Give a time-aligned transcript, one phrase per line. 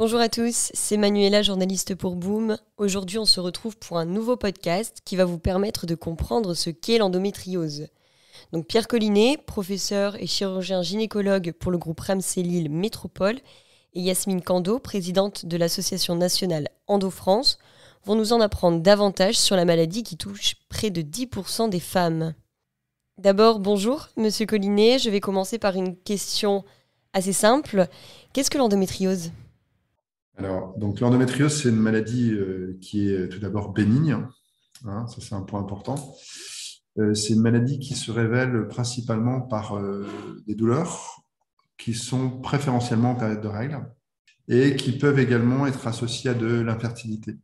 [0.00, 2.56] Bonjour à tous, c'est Manuela, journaliste pour Boom.
[2.78, 6.70] Aujourd'hui, on se retrouve pour un nouveau podcast qui va vous permettre de comprendre ce
[6.70, 7.88] qu'est l'endométriose.
[8.54, 13.40] Donc Pierre Collinet, professeur et chirurgien gynécologue pour le groupe Ramsey Lille Métropole,
[13.92, 17.58] et Yasmine Kando, présidente de l'association nationale Endo-France,
[18.06, 22.32] vont nous en apprendre davantage sur la maladie qui touche près de 10% des femmes.
[23.18, 24.98] D'abord, bonjour, monsieur Collinet.
[24.98, 26.64] Je vais commencer par une question
[27.12, 27.86] assez simple.
[28.32, 29.30] Qu'est-ce que l'endométriose?
[30.40, 34.16] Alors, donc l'endométriose, c'est une maladie euh, qui est tout d'abord bénigne.
[34.86, 36.16] Hein, ça, c'est un point important.
[36.98, 40.06] Euh, c'est une maladie qui se révèle principalement par euh,
[40.46, 41.22] des douleurs
[41.76, 43.86] qui sont préférentiellement en période de règles
[44.48, 47.36] et qui peuvent également être associées à de l'infertilité.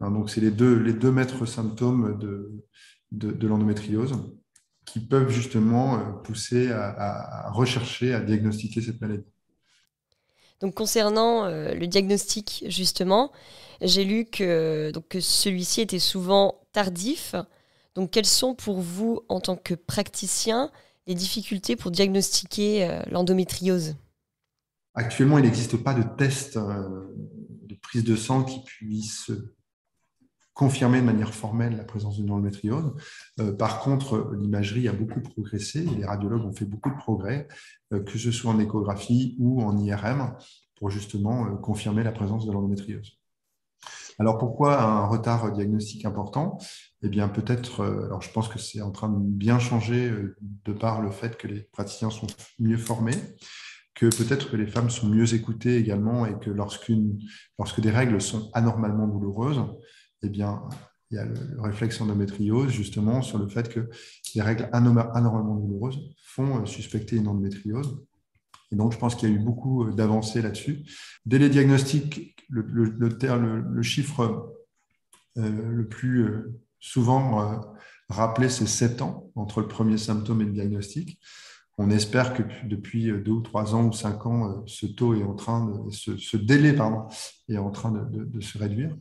[0.00, 2.50] Hein, donc, c'est les deux, les deux maîtres symptômes de,
[3.12, 4.14] de, l'endométriose
[4.84, 9.31] qui peuvent justement pousser à rechercher, à diagnostiquer cette maladie.
[10.62, 13.32] Donc concernant euh, le diagnostic, justement,
[13.80, 17.34] j'ai lu que, celui-ci était souvent tardif.
[17.96, 20.70] Donc quelles sont pour vous, en tant que praticien,
[21.08, 23.96] les difficultés pour diagnostiquer euh, l'endométriose?
[24.94, 27.08] Actuellement, il n'existe pas de test euh,
[27.64, 29.32] de prise de sang qui puisse
[30.54, 32.92] confirmer de manière formelle la présence d'une endométriose.
[33.58, 37.48] par contre, l'imagerie a beaucoup progressé et les radiologues ont fait beaucoup de progrès,
[37.90, 40.34] que ce soit en échographie ou en IRM,
[40.82, 43.16] pour justement euh, confirmer la présence de l'endométriose.
[44.18, 46.58] Alors pourquoi un retard diagnostique important?
[47.04, 50.36] Eh bien peut-être, euh, alors je pense que c'est en train de bien changer euh,
[50.40, 52.26] de par le fait que les praticiens sont
[52.58, 53.14] mieux formés,
[53.94, 56.90] que peut-être que les femmes sont mieux écoutées également et que lorsque
[57.80, 59.62] des règles sont anormalement douloureuses,
[60.22, 60.62] eh bien
[61.10, 63.90] il y a le réflexe endométriose justement sur le fait que
[64.34, 68.02] les règles anormalement douloureuses font suspecter une endométriose
[68.72, 70.80] et donc, je pense qu'il y a eu beaucoup euh, d'avancées là-dessus.
[71.26, 74.54] Délai diagnostic, le, le, chiffre
[75.36, 77.62] euh, le plus euh, souvent
[78.08, 81.20] rappelé, c'est 7 ans entre le premier symptôme et le diagnostic.
[81.78, 85.34] On espère que depuis deux ou trois ans ou cinq ans, ce taux est en
[85.34, 87.06] train de, ce, délai pardon,
[87.48, 88.94] est en train de, se réduire.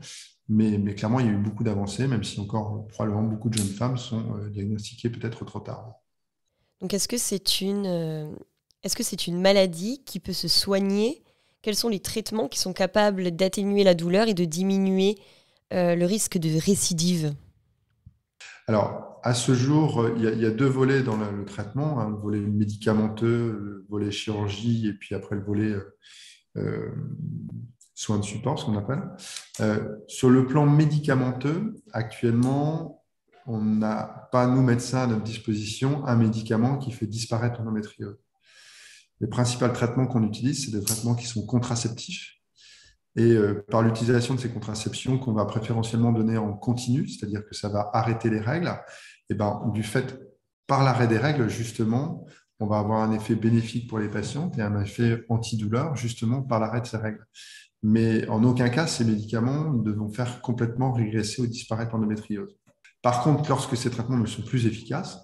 [0.48, 3.58] Mais, mais, clairement, il y a eu beaucoup d'avancées, même si encore probablement beaucoup de
[3.58, 5.96] jeunes femmes sont diagnostiquées peut-être trop tard.
[6.80, 8.36] Donc, est-ce que c'est une,
[8.84, 11.24] est-ce que c'est une maladie qui peut se soigner?
[11.62, 15.18] Quels sont les traitements qui sont capables d'atténuer la douleur et de diminuer
[15.74, 17.36] euh, le risque de récidive?
[18.68, 22.40] Alors, à ce jour, il y, a, deux volets dans le, traitement, hein, le volet
[22.40, 25.98] médicamenteux, le volet chirurgie, et puis après le volet euh,
[26.58, 26.90] euh,
[27.94, 29.04] soins de support, ce qu'on appelle.
[30.08, 33.04] sur le plan médicamenteux, actuellement,
[33.46, 38.18] on n'a pas, nous médecins, à notre disposition, un médicament qui fait disparaître l'endométriose.
[39.20, 42.38] Les principaux traitements qu'on utilise, c'est des traitements qui sont contraceptifs.
[43.16, 47.54] Et euh, par l'utilisation de ces contraceptions qu'on va préférentiellement donner en continu, c'est-à-dire que
[47.54, 48.74] ça va arrêter les règles,
[49.32, 50.22] et ben, du fait,
[50.68, 52.26] par l'arrêt des règles, justement,
[52.60, 56.60] on va avoir un effet bénéfique pour les patientes et un effet antidouleur, justement, par
[56.60, 57.26] l'arrêt de ces règles.
[57.82, 62.58] Mais en aucun cas, ces médicaments ne vont faire complètement régresser ou disparaître l'endométriose.
[63.02, 65.18] Par contre, lorsque ces traitements ne sont plus efficaces,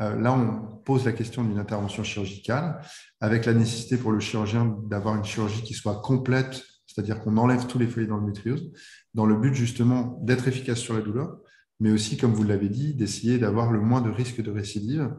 [0.00, 2.80] euh, là, on pose la question d'une intervention chirurgicale
[3.20, 7.66] avec la nécessité pour le chirurgien d'avoir une chirurgie qui soit complète, c'est-à-dire qu'on enlève
[7.66, 8.70] tous les foyers d'endométriose,
[9.12, 11.40] dans le but justement d'être efficace sur la douleur,
[11.84, 15.14] mais aussi, comme vous l'avez dit, d'essayer d'avoir le moins de risques de récidive,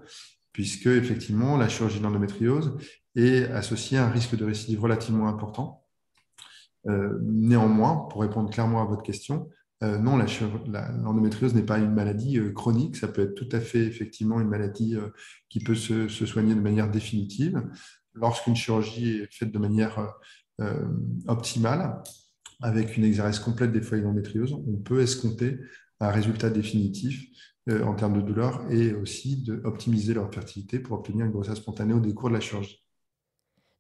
[0.52, 2.76] puisque effectivement, la chirurgie d'endométriose
[3.16, 5.86] est associée à un risque de récidive relativement important.
[6.88, 9.48] Euh, néanmoins, pour répondre clairement à votre question,
[9.84, 12.96] euh, non, l'endométriose n'est pas une maladie euh, chronique.
[12.96, 14.98] Ça peut être tout à fait effectivement une maladie
[15.50, 17.62] qui peut se, soigner de manière définitive.
[18.16, 20.16] Lorsqu'une chirurgie est faite de manière
[21.28, 22.02] optimale,
[22.64, 25.60] avec une exérèse complète des foyers d'endométriose, on peut escompter
[26.00, 27.26] un résultat définitif
[27.68, 32.00] en termes de douleur et aussi d'optimiser leur fertilité pour obtenir une grossesse spontanée au
[32.00, 32.86] décours de la chirurgie.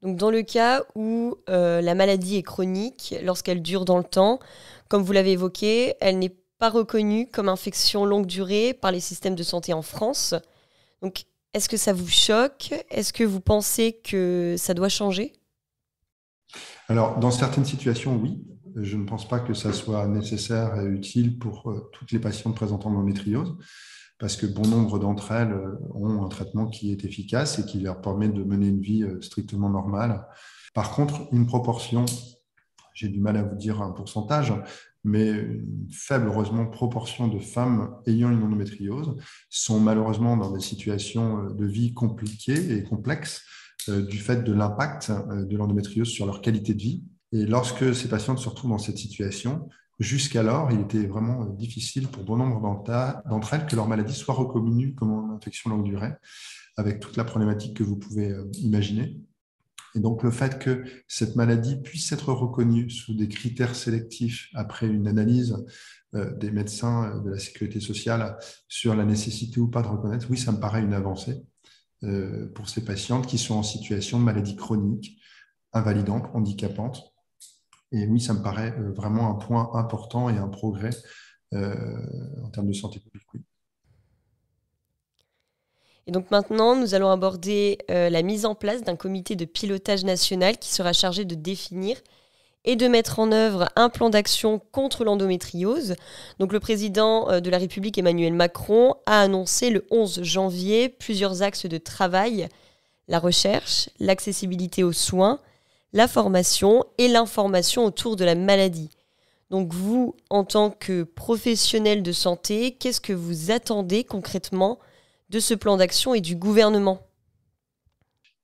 [0.02, 4.40] Donc dans le cas où euh, la maladie est chronique, lorsqu'elle dure dans le temps,
[4.88, 9.36] comme vous l'avez évoqué, elle n'est pas reconnue comme infection longue durée par les systèmes
[9.36, 10.34] de santé en France.
[11.02, 12.74] Donc est-ce que ça vous choque?
[12.90, 15.34] Est-ce que vous pensez que ça doit changer?
[16.88, 18.44] Alors dans certaines situations, oui.
[18.76, 22.56] Je ne pense pas que ça soit nécessaire et utile pour euh, toutes les patientes
[22.56, 23.56] présentant l'endométriose
[24.20, 27.80] parce que bon nombre d'entre elles euh, ont un traitement qui est efficace et qui
[27.80, 30.28] leur permet de mener une vie euh, strictement normale.
[30.74, 32.06] Par contre, une proportion,
[32.94, 34.54] j'ai du mal à vous dire un pourcentage,
[35.06, 39.16] mais une faible, heureusement, proportion de femmes ayant une endométriose
[39.50, 43.44] sont malheureusement dans des situations de vie compliquées et complexes
[43.88, 47.04] du fait de l'impact de l'endométriose sur leur qualité de vie
[47.36, 49.68] Et lorsque ces patientes se retrouvent dans cette situation,
[50.00, 54.96] jusqu'alors, il était vraiment difficile pour bon nombre d'entre elles que leur maladie soit reconnue
[54.96, 56.14] comme une infection longue durée,
[56.78, 59.18] avec toute la problématique que vous pouvez euh, imaginer.
[59.96, 64.88] Et donc, le fait que cette maladie puisse être reconnue sous des critères sélectifs après
[64.88, 65.58] une analyse
[66.16, 68.38] euh, des médecins euh, de la sécurité sociale
[68.70, 71.44] sur la nécessité ou pas de reconnaître, oui, ça me paraît une avancée
[72.04, 75.20] euh, pour ces patientes qui sont en situation de maladie chronique,
[75.74, 77.15] invalidante, handicapante.
[77.96, 80.92] Et oui, ça me paraît vraiment un point important et un progrès
[81.54, 83.46] en termes de santé publique.
[86.06, 90.58] Et donc maintenant, nous allons aborder la mise en place d'un comité de pilotage national
[90.58, 91.98] qui sera chargé de définir
[92.66, 95.96] et de mettre en œuvre un plan d'action contre l'endométriose.
[96.40, 101.42] Donc le président euh, de la République Emmanuel Macron a annoncé le 11 janvier plusieurs
[101.42, 102.50] axes de travail,
[103.08, 105.40] la recherche, l'accessibilité aux soins,
[105.96, 108.90] la formation et l'information autour de la maladie.
[109.50, 114.78] Donc vous, en tant que professionnel de santé, qu'est-ce que vous attendez concrètement
[115.30, 117.08] de ce plan d'action et du gouvernement?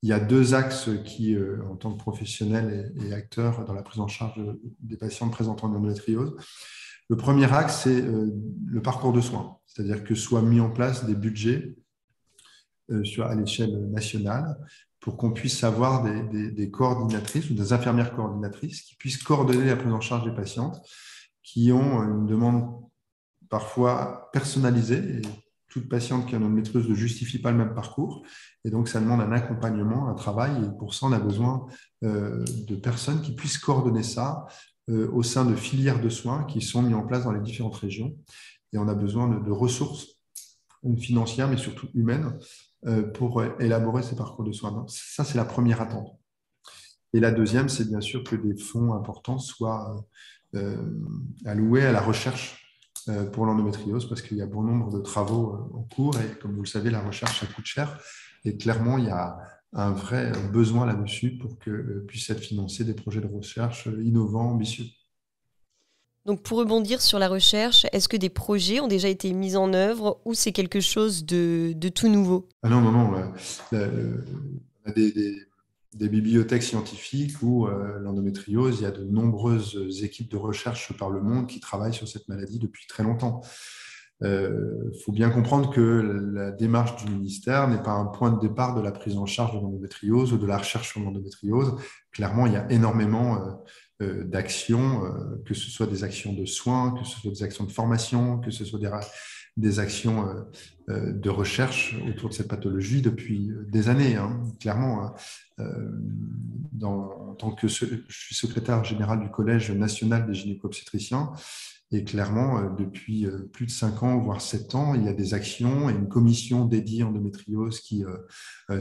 [0.01, 3.83] Il y a deux axes qui, euh, en tant que professionnel et, acteur dans la
[3.83, 4.39] prise en charge
[4.79, 6.33] des patients présentant une endométriose.
[7.09, 8.33] Le premier axe, c'est euh,
[8.65, 11.75] le parcours de soins, c'est-à-dire que soient mis en place des budgets
[12.91, 14.57] euh, à l'échelle nationale
[15.01, 19.91] pour qu'on puisse avoir des, coordinatrices ou des infirmières coordinatrices qui puissent coordonner la prise
[19.91, 20.79] en charge des patientes
[21.43, 22.81] qui ont une demande
[23.49, 25.21] parfois personnalisée
[25.71, 28.23] toute patiente qui a une endométriose ne justifie pas le même parcours.
[28.65, 30.51] Et donc, ça demande un accompagnement, un travail.
[30.65, 31.65] Et pour ça, on a besoin
[32.03, 34.45] euh, de personnes qui puissent coordonner ça
[34.89, 37.77] euh, au sein de filières de soins qui sont mises en place dans les différentes
[37.77, 38.17] régions.
[38.73, 40.07] Et on a besoin de, ressources
[40.99, 42.37] financières, mais surtout humaines,
[43.13, 44.85] pour élaborer ces parcours de soins.
[44.87, 46.17] Ça, c'est la première attente.
[47.13, 50.05] Et la deuxième, c'est bien sûr que des fonds importants soient
[51.45, 52.61] alloués à la recherche
[53.09, 56.37] euh, pour l'endométriose parce qu'il y a bon nombre de travaux euh, en cours et
[56.39, 57.99] comme vous le savez, la recherche, ça coûte cher.
[58.45, 59.39] Et clairement, il y a
[59.73, 64.51] un vrai besoin là-dessus pour que euh, puissent être financés des projets de recherche innovants,
[64.51, 64.85] ambitieux.
[66.25, 69.73] Donc pour rebondir sur la recherche, est-ce que des projets ont déjà été mis en
[69.73, 72.47] œuvre ou c'est quelque chose de, tout nouveau?
[72.61, 73.33] Ah Non, non, non.
[74.95, 75.47] des,
[75.93, 81.09] des bibliothèques scientifiques où euh, l'endométriose, il y a de nombreuses équipes de recherche par
[81.09, 83.41] le monde qui travaillent sur cette maladie depuis très longtemps.
[84.21, 85.81] Il euh, faut bien comprendre que
[86.33, 89.55] la démarche du ministère n'est pas un point de départ de la prise en charge
[89.55, 91.75] de l'endométriose ou de la recherche sur l'endométriose.
[92.11, 93.61] Clairement, il y a énormément
[94.01, 95.01] euh, d'actions,
[95.45, 98.51] que ce soit des actions de soins, que ce soit des actions de formation, que
[98.51, 98.79] ce soit
[99.57, 100.41] des, actions euh,
[100.89, 105.03] euh, de recherche autour de cette pathologie depuis des années, hein, clairement.
[105.03, 105.13] Hein.
[105.59, 105.91] Euh,
[106.83, 111.31] en tant que je suis secrétaire général du Collège national des gynéco-obstétriciens,
[111.91, 115.89] et clairement, depuis plus de 5 ans, voire 7 ans, il y a des actions
[115.89, 118.03] et une commission dédiée endométriose qui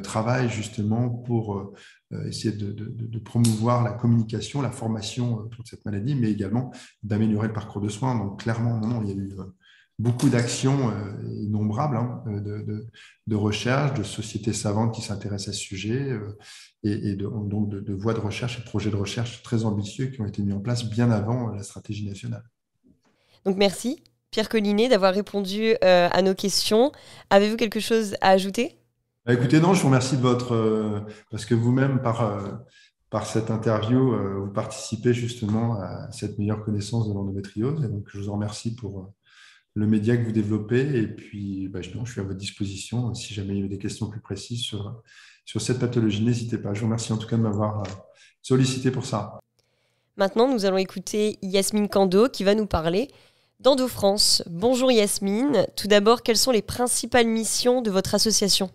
[0.04, 1.72] travaille justement pour
[2.26, 6.72] essayer de, promouvoir la communication, la formation autour de cette maladie, mais également
[7.02, 8.16] d'améliorer le parcours de soins.
[8.16, 9.34] Donc clairement, non, il y a eu
[10.00, 12.86] beaucoup d'actions euh, innombrables hein, de,
[13.26, 16.38] de, recherche, de sociétés savantes qui s'intéressent à ce sujet euh,
[16.82, 20.26] et, donc de, voies de recherche et de projets de recherche très ambitieux qui ont
[20.26, 22.44] été mis en place bien avant la stratégie nationale.
[23.44, 26.92] Donc merci Pierre Collinet d'avoir répondu euh, à nos questions.
[27.30, 28.78] Avez-vous quelque chose à ajouter?
[29.26, 31.04] Bah, Écoutez, non, je vous remercie de votre...
[31.30, 32.60] parce que vous-même, par
[33.10, 37.84] par cette interview, vous participez justement à cette meilleure connaissance de l'endométriose.
[37.84, 39.12] Et donc, je vous remercie pour,
[39.74, 40.98] le média que vous développez.
[40.98, 43.14] Et puis, bah, je, suis à votre disposition.
[43.14, 45.02] Si jamais il y a des questions plus précises sur,
[45.44, 46.74] sur cette pathologie, n'hésitez pas.
[46.74, 47.84] Je vous remercie en tout cas de m'avoir euh,
[48.42, 49.38] sollicité pour ça.
[50.16, 53.08] Maintenant, nous allons écouter Yasmine Kando qui va nous parler
[53.60, 54.42] d'Endo France.
[54.48, 55.66] Bonjour Yasmine.
[55.76, 58.70] Tout d'abord, quelles sont les principales missions de votre association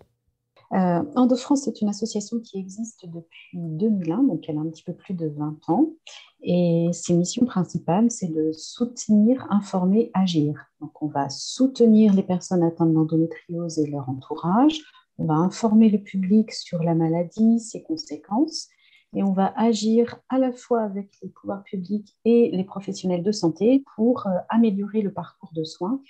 [0.74, 4.94] euh, Endo-France est une association qui existe depuis 2001, donc elle a un petit peu
[4.94, 5.89] plus de 20 ans.
[6.42, 10.54] Et ses missions principales, c'est de soutenir, informer, agir.
[10.82, 14.82] Donc on va soutenir les personnes atteintes d'endométriose et leur entourage.
[15.18, 18.68] On va informer le public sur la maladie, ses conséquences.
[19.15, 23.31] Et on va agir à la fois avec les pouvoirs publics et les professionnels de
[23.31, 26.01] santé pour euh, améliorer le parcours de soins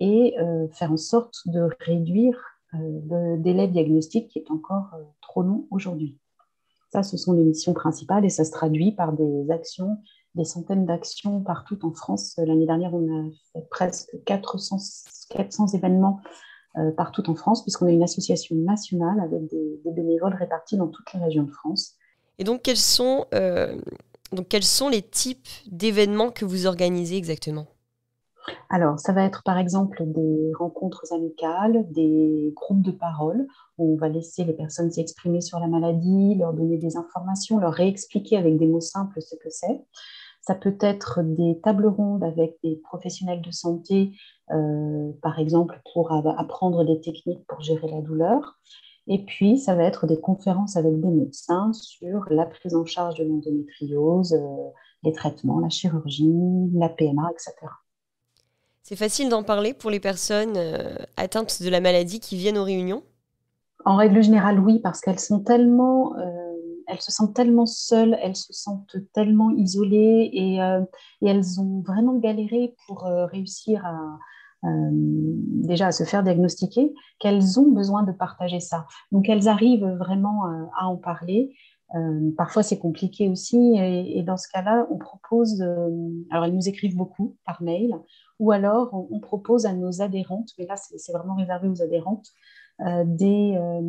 [0.00, 2.42] et euh, faire en sorte de réduire
[2.72, 2.78] euh,
[3.10, 6.18] le délai diagnostic qui est encore trop long aujourd'hui.
[6.90, 9.98] Ça, ce sont les missions principales et ça se traduit par des actions,
[10.34, 12.34] des centaines d'actions partout en France.
[12.38, 14.78] L'année dernière, on a fait presque 400,
[15.30, 16.20] 400 événements
[16.96, 21.20] partout en France, puisqu'on a une association nationale avec des, bénévoles répartis dans toutes les
[21.20, 21.96] régions de France.
[22.38, 23.26] Et donc, quelles sont
[24.32, 27.66] Donc quels sont les types d'événements que vous organisez exactement?
[28.68, 33.46] Alors, ça va être par exemple des rencontres amicales, des groupes de parole
[33.78, 37.72] où on va laisser les personnes s'exprimer sur la maladie, leur donner des informations, leur
[37.72, 39.84] réexpliquer avec des mots simples ce que c'est.
[40.42, 44.12] Ça peut être des tables rondes avec des professionnels de santé,
[44.50, 48.58] euh, par exemple pour apprendre des techniques pour gérer la douleur.
[49.06, 53.16] Et puis, ça va être des conférences avec des médecins sur la prise en charge
[53.16, 54.70] de l'endométriose, euh,
[55.02, 57.52] les traitements, la chirurgie, la PMA, etc.
[58.84, 62.64] C'est facile d'en parler pour les personnes euh, atteintes de la maladie qui viennent aux
[62.64, 63.02] réunions?
[63.86, 66.52] En règle générale, oui, parce qu'elles sont tellement, euh,
[66.86, 70.82] elles se sentent tellement seules, elles se sentent tellement isolées et, euh,
[71.22, 74.18] elles ont vraiment galéré pour réussir à,
[74.64, 78.86] déjà à se faire diagnostiquer, qu'elles ont besoin de partager ça.
[79.12, 80.44] Donc elles arrivent vraiment
[80.78, 81.54] à en parler.
[82.36, 85.60] parfois c'est compliqué aussi et, dans ce cas-là, on propose,
[86.30, 87.94] alors elles nous écrivent beaucoup par mail,
[88.38, 92.28] ou alors on, propose à nos adhérentes, mais là c'est vraiment réservé aux adhérentes,
[92.80, 93.80] euh, des, euh,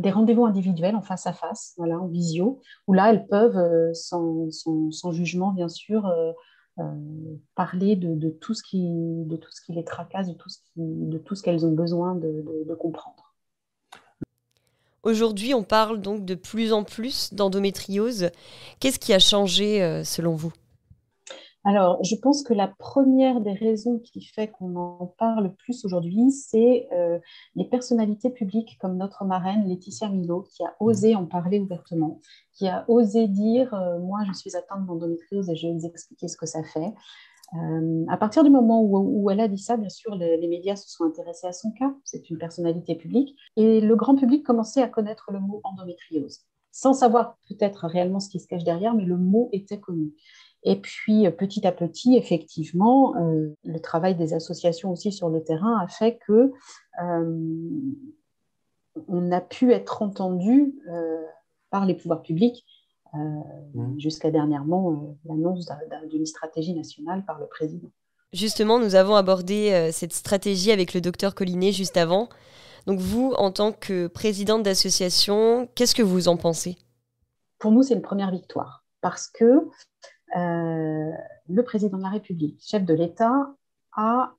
[0.00, 3.92] des rendez-vous individuels en face à face, voilà, en visio, où là elles peuvent, euh,
[3.92, 6.10] sans, sans, jugement bien sûr,
[7.54, 11.66] parler de, tout ce qui, de tout ce qui les tracasse, de tout ce, qu'elles
[11.66, 13.34] ont besoin de, de comprendre.
[15.02, 18.30] Aujourd'hui, on parle donc de plus en plus d'endométriose.
[18.80, 20.52] Qu'est-ce qui a changé selon vous?
[21.64, 26.30] Alors, je pense que la première des raisons qui fait qu'on en parle plus aujourd'hui,
[26.30, 27.18] c'est euh,
[27.54, 32.20] les personnalités publiques comme notre marraine Laetitia Milo, qui a osé en parler ouvertement,
[32.54, 36.28] qui a osé dire euh, Moi, je suis atteinte d'endométriose et je vais vous expliquer
[36.28, 36.94] ce que ça fait.
[37.54, 40.88] Euh, à partir du moment où, elle a dit ça, bien sûr, les, médias se
[40.88, 41.92] sont intéressés à son cas.
[42.04, 43.36] C'est une personnalité publique.
[43.56, 46.40] Et le grand public commençait à connaître le mot endométriose,
[46.70, 50.14] sans savoir peut-être réellement ce qui se cache derrière, mais le mot était connu.
[50.62, 55.42] Et puis, euh, petit à petit, effectivement, euh, le travail des associations aussi sur le
[55.42, 56.52] terrain a fait que
[57.02, 57.80] euh,
[59.08, 60.74] on a pu être entendu
[61.70, 62.66] par les pouvoirs publics
[63.14, 63.98] mmh.
[63.98, 65.64] jusqu'à dernièrement l'annonce
[66.10, 67.88] d'une stratégie nationale par le président.
[68.32, 72.28] Justement, nous avons abordé cette stratégie avec le docteur Collinet juste avant.
[72.86, 76.76] Donc vous, en tant que présidente d'association, qu'est-ce que vous en pensez?
[77.60, 79.68] Pour nous, c'est une première victoire parce que euh,
[80.34, 83.54] le président de la République, chef de l'État,
[83.96, 84.34] a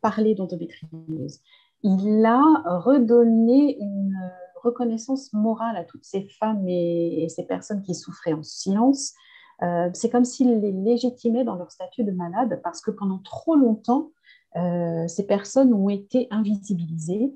[0.00, 1.40] parlé d'endométriose.
[1.82, 4.16] Il a redonné une
[4.62, 9.14] reconnaissance morale à toutes ces femmes et, ces personnes qui souffraient en silence.
[9.62, 13.56] Euh, c'est comme s'il les légitimait dans leur statut de malade parce que pendant trop
[13.56, 14.10] longtemps,
[14.56, 17.34] euh, ces personnes ont été invisibilisées.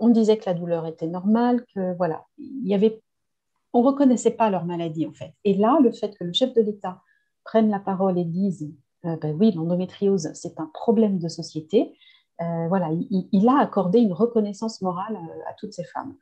[0.00, 3.00] on disait que la douleur était normale, que voilà, il y avait
[3.74, 5.34] on ne reconnaissait pas leur maladie en fait.
[5.44, 7.02] Et là, le fait que le chef de l'État
[7.44, 8.72] prenne la parole et dise
[9.04, 11.94] euh, ben oui, l'endométriose, c'est un problème de société,
[12.40, 16.14] euh, voilà, il, a accordé une reconnaissance morale euh, à, toutes ces femmes.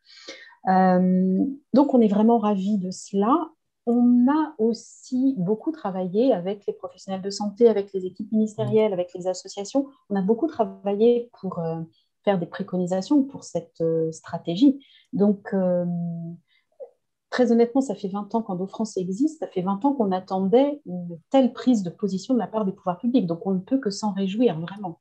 [1.72, 3.50] donc, on est vraiment ravis de cela.
[3.86, 9.12] On a aussi beaucoup travaillé avec les professionnels de santé, avec les équipes ministérielles, avec
[9.14, 9.86] les associations.
[10.10, 11.60] On a beaucoup travaillé pour
[12.24, 13.82] faire des préconisations pour cette
[14.12, 14.84] stratégie.
[15.12, 15.52] Donc,
[17.32, 21.18] très honnêtement, ça fait 20 ans qu'Endo-France existe, ça fait 20 ans qu'on attendait une
[21.30, 23.26] telle prise de position de la part des pouvoirs publics.
[23.26, 25.00] Donc on ne peut que s'en réjouir, vraiment.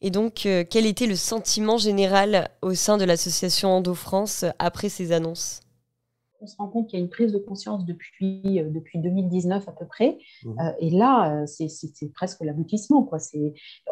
[0.00, 5.12] Et donc, euh, quel était le sentiment général au sein de l'association Endo-France après ces
[5.12, 5.60] annonces?
[6.42, 9.68] On se rend compte qu'il y a une prise de conscience depuis, euh, depuis 2019
[9.68, 10.18] à peu près.
[10.44, 10.60] Mmh.
[10.60, 13.08] Euh, et là, c'est presque l'aboutissement.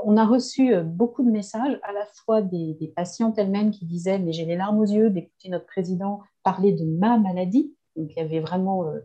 [0.04, 4.18] On a reçu beaucoup de messages, à la fois des, des patientes elles-mêmes qui disaient
[4.18, 7.74] Mais j'ai les larmes aux yeux d'écouter notre président parler de ma maladie.
[7.96, 8.98] Donc, il y avait vraiment euh,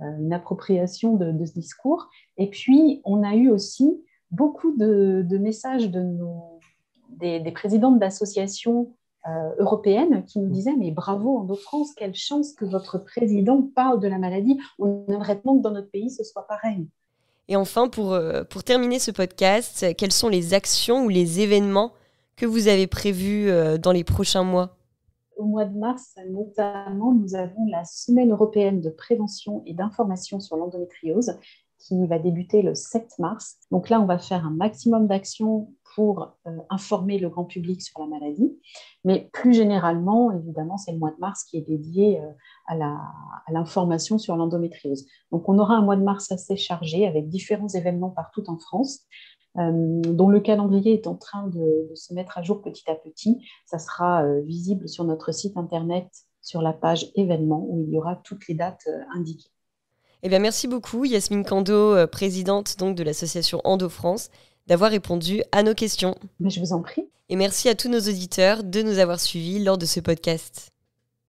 [0.00, 2.08] euh, une appropriation de, ce discours.
[2.36, 6.60] Et puis, on a eu aussi beaucoup de, messages de nos,
[7.08, 8.94] des, des présidentes d'associations
[9.28, 14.00] euh, européennes qui nous disaient Mais bravo, en France, quelle chance que votre président parle
[14.00, 14.58] de la maladie.
[14.78, 16.88] On aimerait tellement que dans notre pays, ce soit pareil.
[17.48, 18.16] Et enfin, pour,
[18.50, 21.92] pour terminer ce podcast, quelles sont les actions ou les événements
[22.36, 23.50] que vous avez prévus
[23.82, 24.76] dans les prochains mois?
[25.36, 30.56] Au mois de mars, notamment, nous avons la Semaine européenne de prévention et d'information sur
[30.56, 31.36] l'endométriose
[31.82, 33.56] qui va débuter le 7 mars.
[33.70, 38.00] Donc là, on va faire un maximum d'actions pour euh, informer le grand public sur
[38.00, 38.58] la maladie.
[39.04, 42.30] Mais plus généralement, évidemment, c'est le mois de mars qui est dédié euh,
[42.68, 45.06] à l'information sur l'endométriose.
[45.30, 49.00] Donc on aura un mois de mars assez chargé avec différents événements partout en France.
[49.58, 53.46] Euh, dont le calendrier est en train de, se mettre à jour petit à petit.
[53.66, 56.08] Ça sera visible sur notre site internet
[56.40, 59.50] sur la page événements où il y aura toutes les dates indiquées.
[60.22, 64.30] Eh bien, merci beaucoup, Yasmine Kando, présidente donc de l'association Endo France,
[64.66, 66.16] d'avoir répondu à nos questions.
[66.40, 67.08] Mais je vous en prie.
[67.28, 70.71] Et merci à tous nos auditeurs de nous avoir suivis lors de ce podcast.